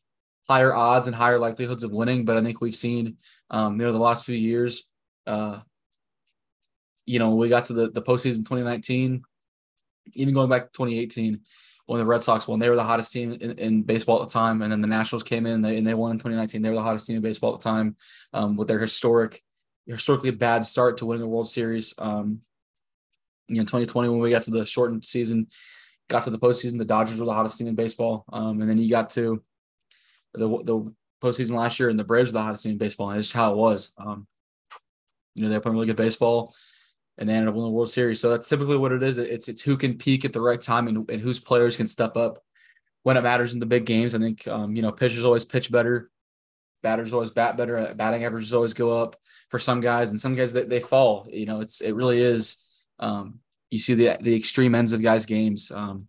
[0.49, 2.25] higher odds and higher likelihoods of winning.
[2.25, 3.17] But I think we've seen,
[3.51, 4.89] um, you know, the last few years,
[5.27, 5.61] uh,
[7.05, 9.23] you know, we got to the the postseason 2019,
[10.15, 11.41] even going back to 2018
[11.87, 12.59] when the Red Sox won.
[12.59, 15.23] They were the hottest team in, in baseball at the time, and then the Nationals
[15.23, 16.63] came in and they, and they won in 2019.
[16.63, 17.97] They were the hottest team in baseball at the time
[18.33, 19.43] um, with their historic,
[19.87, 21.95] historically bad start to winning a World Series.
[21.99, 22.41] Um,
[23.49, 25.47] you know, 2020 when we got to the shortened season,
[26.09, 28.79] got to the postseason, the Dodgers were the hottest team in baseball, um, and then
[28.79, 29.43] you got to
[30.35, 33.11] the the postseason last year, and the Braves were the hottest team in baseball.
[33.11, 33.93] And it's just how it was.
[33.99, 34.27] Um,
[35.35, 36.55] you know, they're playing really good baseball
[37.19, 38.21] and they ended up winning the World Series.
[38.21, 39.19] So that's typically what it is.
[39.19, 42.17] It's it's who can peak at the right time and, and whose players can step
[42.17, 42.43] up
[43.03, 44.15] when it matters in the big games.
[44.15, 46.11] I think um, you know pitchers always pitch better,
[46.83, 49.17] batters always bat better, batting averages always go up
[49.51, 51.27] for some guys, and some guys they, they fall.
[51.31, 52.63] You know, it's it really is.
[52.99, 56.09] Um, you see the the extreme ends of guys' games um,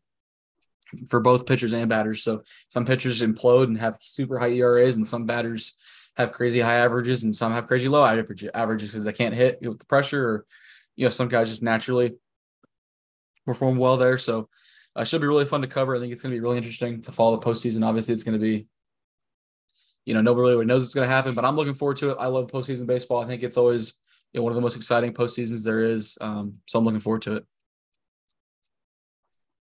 [1.10, 2.24] for both pitchers and batters.
[2.24, 5.78] So some pitchers implode and have super high ERAs, and some batters
[6.16, 9.60] have crazy high averages, and some have crazy low average averages because they can't hit
[9.62, 10.46] with the pressure or
[10.98, 12.16] you know, some guys just naturally
[13.46, 14.18] perform well there.
[14.18, 14.50] So
[14.96, 15.96] uh, should be really fun to cover.
[15.96, 17.86] I think it's going to be really interesting to follow the postseason.
[17.86, 18.66] Obviously, it's going to be,
[20.06, 22.18] you know, nobody really knows what's going to happen, but I'm looking forward to it.
[22.20, 23.24] I love postseason baseball.
[23.24, 23.94] I think it's always
[24.34, 26.18] you know, one of the most exciting postseasons there is.
[26.20, 27.46] Um, so I'm looking forward to it.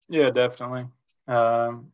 [0.09, 0.87] Yeah, definitely.
[1.31, 1.93] Um,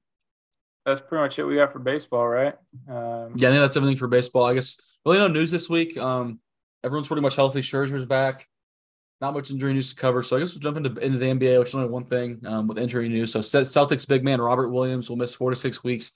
[0.85, 2.55] that's pretty much it we got for baseball, right?
[2.89, 4.45] Um, yeah, I think that's everything for baseball.
[4.45, 5.97] I guess really no news this week.
[5.99, 6.41] Um,
[6.85, 7.61] everyone's pretty much healthy.
[7.61, 8.47] Scherzer's back
[9.21, 10.23] not much injury news to cover.
[10.23, 12.67] So I guess we'll jump into, into the NBA, which is only one thing um,
[12.67, 13.33] with injury news.
[13.33, 16.13] So Celtics big man Robert Williams will miss four to six weeks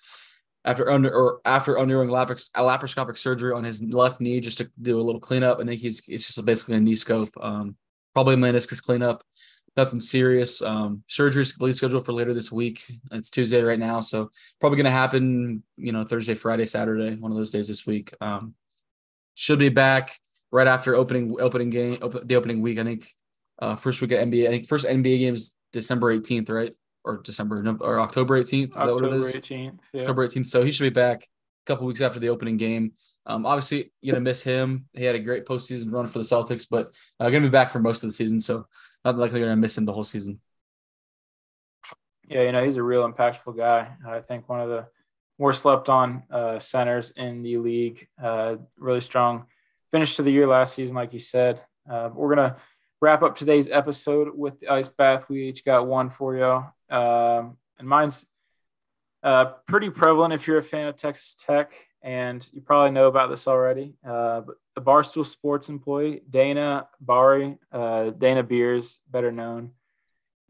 [0.65, 5.01] after under or after undergoing lapar- laparoscopic surgery on his left knee just to do
[5.01, 5.59] a little cleanup.
[5.61, 7.77] I think he's it's just basically a knee scope, um,
[8.13, 9.25] probably a meniscus cleanup.
[9.77, 10.63] Nothing serious.
[10.63, 12.85] Um, surgery is completely scheduled for later this week.
[13.13, 14.31] It's Tuesday right now, so
[14.61, 15.63] probably going to happen.
[15.77, 18.13] You know, Thursday, Friday, Saturday, one of those days this week.
[18.21, 18.55] Um,
[19.35, 20.19] should be back
[20.51, 22.79] right after opening opening game open, the opening week.
[22.79, 23.15] I think
[23.61, 24.47] uh, first week of NBA.
[24.47, 26.75] I think first NBA games December 18th, right?
[27.05, 28.71] Or December or October 18th.
[28.71, 29.37] Is October that what it is?
[29.37, 29.79] 18th.
[29.93, 30.01] Yeah.
[30.01, 30.49] October 18th.
[30.49, 32.93] So he should be back a couple weeks after the opening game.
[33.27, 34.87] Um, obviously, you're gonna miss him.
[34.93, 37.79] He had a great postseason run for the Celtics, but uh, gonna be back for
[37.79, 38.41] most of the season.
[38.41, 38.67] So
[39.05, 40.41] not likely gonna miss him the whole season.
[42.29, 43.89] Yeah, you know, he's a real impactful guy.
[44.07, 44.87] I think one of the
[45.41, 48.07] more slept on uh, centers in the league.
[48.23, 49.47] Uh, really strong
[49.91, 51.63] finish to the year last season, like you said.
[51.91, 52.57] Uh, we're going to
[53.01, 55.29] wrap up today's episode with the ice bath.
[55.29, 56.95] We each got one for you.
[56.95, 58.27] Um, and mine's
[59.23, 63.31] uh, pretty prevalent if you're a fan of Texas Tech, and you probably know about
[63.31, 63.95] this already.
[64.07, 69.73] Uh, but the Barstool Sports employee, Dana Bari, uh, Dana Beers, better known,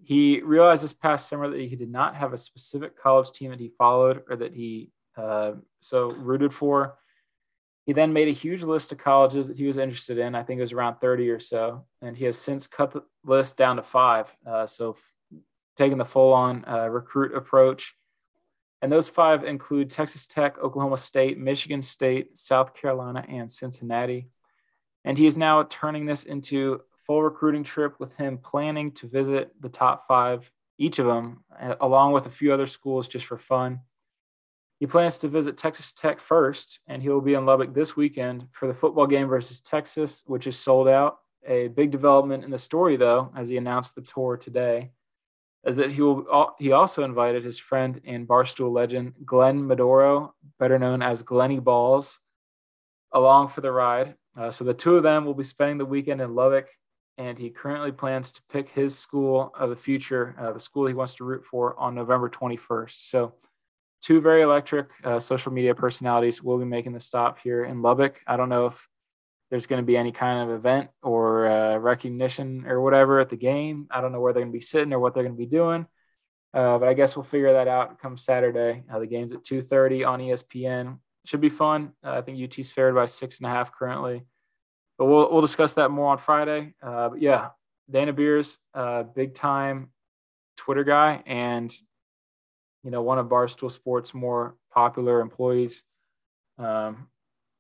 [0.03, 3.61] he realized this past summer that he did not have a specific college team that
[3.61, 6.97] he followed or that he uh, so rooted for.
[7.87, 10.35] He then made a huge list of colleges that he was interested in.
[10.35, 11.87] I think it was around 30 or so.
[12.01, 14.33] And he has since cut the list down to five.
[14.47, 14.97] Uh, so,
[15.77, 17.95] taking the full on uh, recruit approach.
[18.83, 24.29] And those five include Texas Tech, Oklahoma State, Michigan State, South Carolina, and Cincinnati.
[25.05, 29.07] And he is now turning this into a full recruiting trip with him planning to
[29.07, 31.45] visit the top five, each of them,
[31.81, 33.81] along with a few other schools just for fun.
[34.79, 38.47] He plans to visit Texas Tech first, and he will be in Lubbock this weekend
[38.53, 41.19] for the football game versus Texas, which is sold out.
[41.47, 44.93] A big development in the story, though, as he announced the tour today,
[45.67, 46.55] is that he will.
[46.59, 52.19] He also invited his friend and barstool legend Glenn Medoro, better known as Glenny Balls,
[53.13, 54.15] along for the ride.
[54.37, 56.69] Uh, so the two of them will be spending the weekend in Lubbock
[57.21, 60.95] and he currently plans to pick his school of the future, uh, the school he
[60.95, 63.11] wants to root for, on November 21st.
[63.11, 63.35] So,
[64.01, 68.21] two very electric uh, social media personalities will be making the stop here in Lubbock.
[68.27, 68.89] I don't know if
[69.51, 73.37] there's going to be any kind of event or uh, recognition or whatever at the
[73.37, 73.89] game.
[73.91, 75.47] I don't know where they're going to be sitting or what they're going to be
[75.47, 75.87] doing.
[76.55, 78.83] Uh, but I guess we'll figure that out come Saturday.
[78.93, 80.99] Uh, the game's at 2:30 on ESPN.
[81.27, 81.93] Should be fun.
[82.05, 84.25] Uh, I think UT's favored by six and a half currently
[85.01, 86.75] but we'll we'll discuss that more on Friday.
[86.83, 87.49] Uh, but yeah,
[87.91, 89.89] Dana Beers, uh, big time
[90.59, 91.75] Twitter guy, and
[92.85, 95.83] you know one of Barstool Sports' more popular employees.
[96.59, 97.09] Um,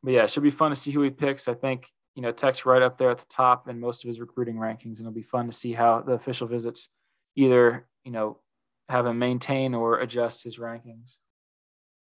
[0.03, 1.49] but yeah, it should be fun to see who he picks.
[1.49, 4.21] I think you know Tech's right up there at the top in most of his
[4.21, 6.89] recruiting rankings, and it'll be fun to see how the official visits
[7.37, 8.39] either you know
[8.89, 11.17] have him maintain or adjust his rankings.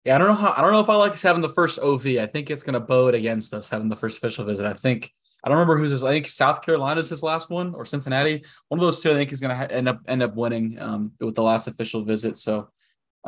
[0.04, 1.78] Yeah, I don't know how I don't know if I like us having the first
[1.78, 2.06] OV.
[2.06, 4.66] I think it's gonna bode against us having the first official visit.
[4.66, 5.12] I think
[5.44, 6.04] I don't remember who's his.
[6.04, 8.42] I think South Carolina's his last one or Cincinnati.
[8.68, 11.12] One of those two, I think, is going to end up end up winning um,
[11.20, 12.36] with the last official visit.
[12.36, 12.70] So,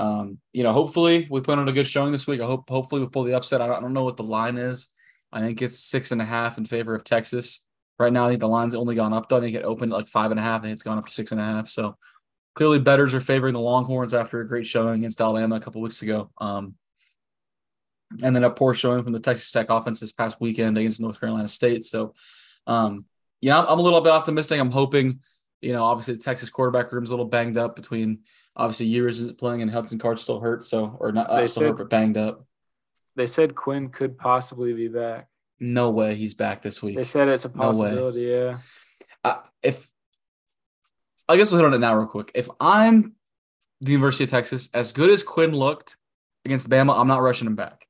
[0.00, 2.40] um, you know, hopefully we put on a good showing this week.
[2.40, 3.60] I hope hopefully we pull the upset.
[3.60, 4.88] I don't, I don't know what the line is.
[5.30, 7.66] I think it's six and a half in favor of Texas.
[7.98, 9.28] Right now, I think the line's only gone up.
[9.28, 10.62] Though I think it opened at like five and a half.
[10.62, 11.68] Think it's gone up to six and a half.
[11.68, 11.98] So
[12.54, 16.00] clearly, bettors are favoring the Longhorns after a great showing against Alabama a couple weeks
[16.00, 16.30] ago.
[16.38, 16.76] Um,
[18.22, 21.20] and then a poor showing from the Texas Tech offense this past weekend against North
[21.20, 21.84] Carolina State.
[21.84, 22.14] So,
[22.66, 23.04] um,
[23.42, 24.58] yeah, I'm, I'm a little bit optimistic.
[24.58, 25.20] I'm hoping,
[25.60, 28.20] you know, obviously the Texas quarterback room's a little banged up between
[28.56, 31.68] obviously Ewers is playing and Hudson Card still hurt, so or not they still said,
[31.68, 32.46] hurt but banged up.
[33.16, 35.28] They said Quinn could possibly be back.
[35.58, 36.96] No way, he's back this week.
[36.96, 38.26] They said it's a possibility.
[38.26, 38.58] No yeah.
[39.22, 39.90] Uh, if
[41.28, 42.32] I guess we'll hit on it now real quick.
[42.34, 43.14] If I'm
[43.80, 45.96] the University of Texas, as good as Quinn looked
[46.44, 47.86] against Bama, I'm not rushing him back.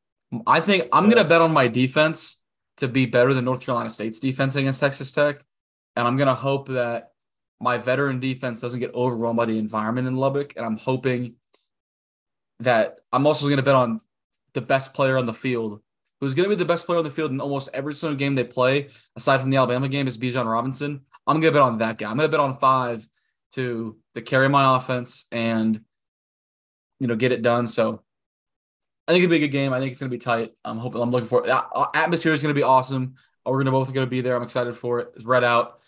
[0.47, 2.41] I think I'm going to bet on my defense
[2.77, 5.45] to be better than North Carolina State's defense against Texas Tech.
[5.97, 7.13] And I'm going to hope that
[7.61, 10.55] my veteran defense doesn't get overwhelmed by the environment in Lubbock.
[10.57, 11.35] And I'm hoping
[12.61, 14.01] that I'm also going to bet on
[14.55, 15.81] the best player on the field,
[16.21, 18.35] who's going to be the best player on the field in almost every single game
[18.35, 21.03] they play, aside from the Alabama game, is Bijan Robinson.
[21.27, 22.11] I'm going to bet on that guy.
[22.11, 23.07] I'm going to bet on five
[23.53, 25.81] to to carry my offense and
[26.99, 27.67] you know get it done.
[27.67, 28.03] So
[29.07, 29.73] I think it'll be a good game.
[29.73, 30.53] I think it's gonna be tight.
[30.65, 31.03] I'm hoping.
[31.03, 31.53] I'm looking for it.
[31.95, 33.15] Atmosphere is gonna be awesome.
[33.45, 34.37] We're gonna both gonna be there.
[34.37, 35.09] I'm excited for it.
[35.17, 35.81] It's red out,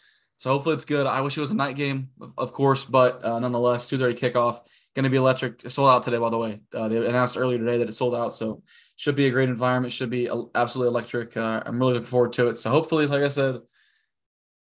[0.43, 1.07] so hopefully it's good.
[1.07, 4.59] I wish it was a night game, of course, but uh, nonetheless, 2:30 kickoff.
[4.97, 5.71] Gonna be electric.
[5.71, 6.59] sold out today, by the way.
[6.75, 8.61] Uh, they announced earlier today that it sold out, so
[8.97, 9.93] should be a great environment.
[9.93, 11.37] Should be absolutely electric.
[11.37, 12.59] Uh, I'm really looking forward to it.
[12.59, 13.61] So hopefully, like I said,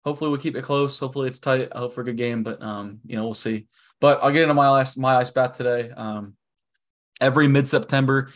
[0.04, 0.98] hopefully we keep it close.
[0.98, 1.70] Hopefully it's tight.
[1.74, 3.66] I hope for a good game, but um, you know, we'll see.
[4.02, 5.90] But I'll get into my last my ice bath today.
[5.96, 6.34] Um,
[7.22, 8.28] Every mid September,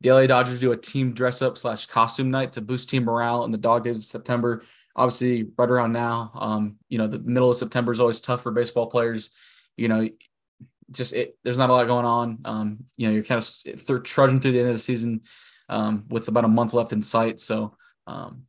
[0.00, 3.44] the LA Dodgers do a team dress up slash costume night to boost team morale
[3.44, 4.62] in the dog days of September.
[4.98, 8.50] Obviously, right around now, um, you know, the middle of September is always tough for
[8.50, 9.30] baseball players.
[9.76, 10.08] You know,
[10.90, 12.38] just it, there's not a lot going on.
[12.44, 15.22] Um, you know, you're kind of they're trudging through the end of the season
[15.68, 17.40] um, with about a month left in sight.
[17.40, 18.42] So um,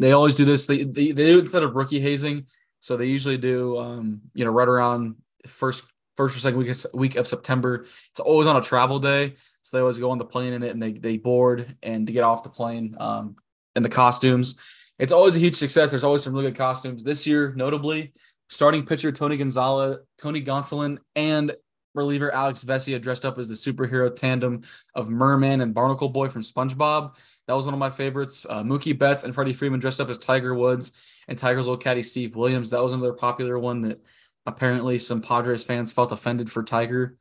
[0.00, 0.66] they always do this.
[0.66, 2.46] They, they, they do it instead of rookie hazing.
[2.80, 5.84] So they usually do, um, you know, right around first
[6.16, 7.86] first or second week of, week of September.
[8.10, 10.72] It's always on a travel day, so they always go on the plane in it
[10.72, 12.96] and they they board and to get off the plane.
[12.98, 13.36] Um,
[13.74, 14.56] the costumes,
[14.98, 15.90] it's always a huge success.
[15.90, 17.04] There's always some really good costumes.
[17.04, 18.12] This year, notably,
[18.48, 21.54] starting pitcher Tony Gonzalez, Tony Gonsolin, and
[21.94, 24.62] reliever Alex Vesia dressed up as the superhero tandem
[24.94, 27.14] of Merman and Barnacle Boy from SpongeBob.
[27.46, 28.46] That was one of my favorites.
[28.48, 30.92] Uh, Mookie Betts and Freddie Freeman dressed up as Tiger Woods
[31.28, 32.70] and Tiger's old caddy Steve Williams.
[32.70, 34.02] That was another popular one that
[34.46, 37.16] apparently some Padres fans felt offended for Tiger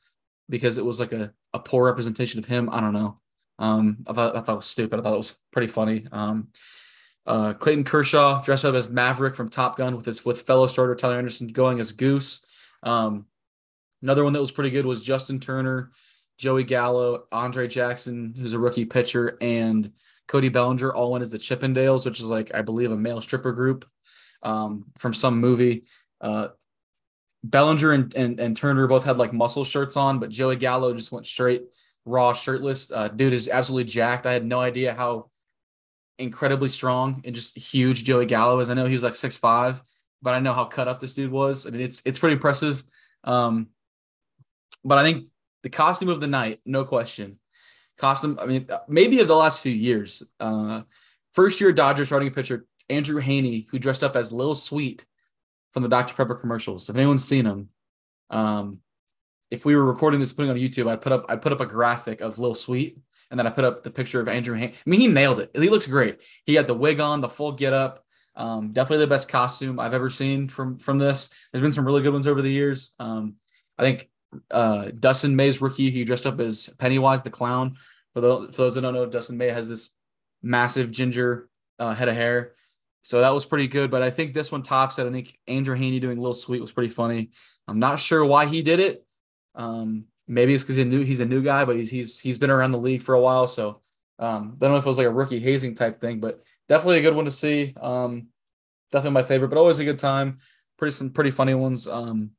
[0.49, 2.69] because it was like a, a poor representation of him.
[2.69, 3.19] I don't know.
[3.59, 4.99] Um, I thought I thought it was stupid.
[4.99, 6.07] I thought it was pretty funny.
[6.11, 6.47] Um,
[7.25, 10.95] uh, Clayton Kershaw dressed up as Maverick from Top Gun with his with fellow starter
[10.95, 12.45] Tyler Anderson going as Goose.
[12.83, 13.25] Um,
[14.01, 15.91] another one that was pretty good was Justin Turner,
[16.37, 19.91] Joey Gallo, Andre Jackson, who's a rookie pitcher, and
[20.27, 23.51] Cody Bellinger all went as the Chippendales, which is like I believe a male stripper
[23.51, 23.85] group
[24.43, 25.83] um, from some movie.
[26.19, 26.49] Uh,
[27.43, 31.11] Bellinger and, and, and Turner both had like muscle shirts on, but Joey Gallo just
[31.11, 31.63] went straight
[32.05, 32.91] raw, shirtless.
[32.91, 34.25] Uh, dude is absolutely jacked.
[34.25, 35.30] I had no idea how
[36.17, 38.69] incredibly strong and just huge Joey Gallo is.
[38.69, 39.81] I know he was like six five,
[40.21, 41.65] but I know how cut up this dude was.
[41.65, 42.83] I mean, it's it's pretty impressive.
[43.23, 43.67] Um,
[44.83, 45.27] but I think
[45.63, 47.39] the costume of the night, no question.
[47.97, 50.23] Costume, I mean, maybe of the last few years.
[50.39, 50.81] Uh,
[51.33, 55.05] first year Dodgers starting pitcher Andrew Heaney, who dressed up as Lil Sweet
[55.73, 56.15] from the Dr.
[56.15, 56.89] Pepper commercials.
[56.89, 57.69] If anyone's seen them,
[58.29, 58.79] um,
[59.51, 61.65] if we were recording this, putting on YouTube, I'd put up I'd put up a
[61.65, 62.97] graphic of Lil Sweet,
[63.31, 64.55] and then I put up the picture of Andrew.
[64.55, 65.49] Han- I mean, he nailed it.
[65.55, 66.19] He looks great.
[66.45, 68.03] He had the wig on, the full get up.
[68.35, 71.29] Um, definitely the best costume I've ever seen from from this.
[71.51, 72.93] There's been some really good ones over the years.
[72.99, 73.35] Um,
[73.77, 74.09] I think
[74.51, 77.77] uh, Dustin May's rookie, he dressed up as Pennywise the clown.
[78.13, 79.91] For those, for those that don't know, Dustin May has this
[80.43, 82.53] massive ginger uh, head of hair.
[83.01, 83.89] So that was pretty good.
[83.89, 85.07] But I think this one tops it.
[85.07, 87.31] I think Andrew Heaney doing little sweet was pretty funny.
[87.67, 89.05] I'm not sure why he did it.
[89.55, 92.49] Um, maybe it's because he knew he's a new guy, but he's he's he's been
[92.49, 93.45] around the league for a while.
[93.47, 93.81] So
[94.17, 96.99] um, I don't know if it was like a rookie hazing type thing, but definitely
[96.99, 97.73] a good one to see.
[97.79, 98.27] Um,
[98.91, 100.37] definitely my favorite, but always a good time.
[100.77, 101.87] Pretty some pretty funny ones.
[101.87, 102.31] Um,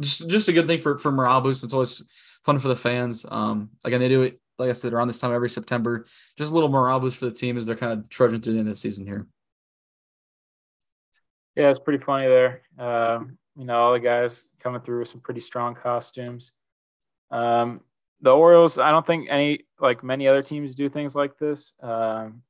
[0.00, 1.64] just just a good thing for for morale boost.
[1.64, 2.04] It's always
[2.44, 3.26] fun for the fans.
[3.28, 6.06] Um, again, they do it like I said around this time every September.
[6.38, 8.58] Just a little morale boost for the team as they're kind of trudging through the
[8.60, 9.26] end of the season here.
[11.56, 12.62] Yeah, it's pretty funny there.
[12.78, 16.52] Um, you know, all the guys coming through with some pretty strong costumes.
[17.30, 17.80] Um,
[18.20, 21.72] the Orioles, I don't think any like many other teams do things like this.
[21.82, 22.42] Um,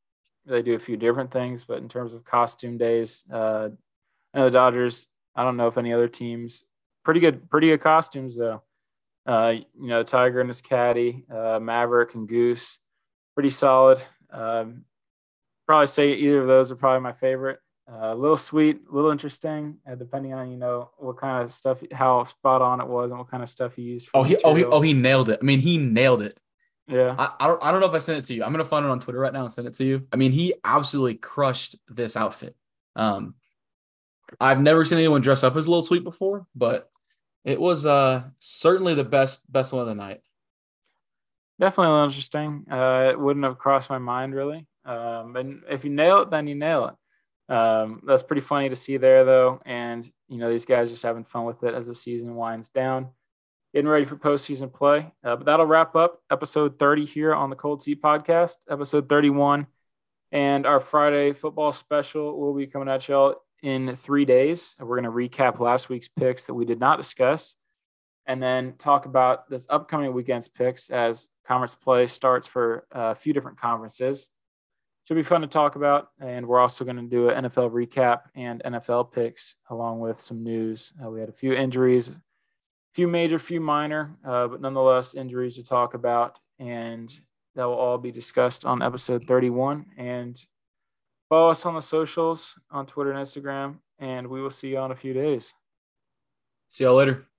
[0.46, 3.68] they do a few different things, but in terms of costume days, uh,
[4.34, 5.06] know the Dodgers.
[5.36, 6.64] I don't know if any other teams
[7.04, 8.62] pretty good, pretty good costumes though.
[9.26, 12.78] Uh, you know, Tiger and his caddy, uh, Maverick and Goose,
[13.34, 14.02] pretty solid.
[14.30, 14.84] Um,
[15.66, 17.60] probably say either of those are probably my favorite.
[17.90, 21.52] Uh, a little sweet, a little interesting, uh, depending on you know what kind of
[21.52, 24.08] stuff, how spot on it was, and what kind of stuff he used.
[24.14, 25.40] oh, he, oh, he, oh, he nailed it.
[25.42, 26.38] I mean, he nailed it.
[26.86, 27.16] Yeah.
[27.18, 28.44] I, I don't, I don't know if I sent it to you.
[28.44, 30.06] I'm gonna find it on Twitter right now and send it to you.
[30.12, 32.54] I mean, he absolutely crushed this outfit.
[32.94, 33.34] Um,
[34.40, 36.88] I've never seen anyone dress up as a little sweet before, but
[37.44, 40.20] it was uh certainly the best best one of the night.
[41.58, 42.66] Definitely a little interesting.
[42.70, 44.66] Uh, it wouldn't have crossed my mind really.
[44.84, 46.94] Um, and if you nail it, then you nail it.
[47.50, 49.60] Um, that's pretty funny to see there, though.
[49.66, 53.08] And, you know, these guys just having fun with it as the season winds down,
[53.74, 55.12] getting ready for postseason play.
[55.24, 59.66] Uh, but that'll wrap up episode 30 here on the Cold Seat Podcast, episode 31.
[60.30, 63.34] And our Friday football special will be coming at y'all
[63.64, 64.76] in three days.
[64.78, 67.56] We're going to recap last week's picks that we did not discuss
[68.26, 73.32] and then talk about this upcoming weekend's picks as conference play starts for a few
[73.32, 74.28] different conferences
[75.10, 76.10] should be fun to talk about.
[76.20, 80.44] And we're also going to do an NFL recap and NFL picks along with some
[80.44, 80.92] news.
[81.04, 82.20] Uh, we had a few injuries, a
[82.94, 86.38] few major, few minor, uh, but nonetheless injuries to talk about.
[86.60, 87.12] And
[87.56, 89.84] that will all be discussed on episode 31.
[89.98, 90.40] And
[91.28, 93.78] follow us on the socials on Twitter and Instagram.
[93.98, 95.52] And we will see you on a few days.
[96.68, 97.29] See y'all later.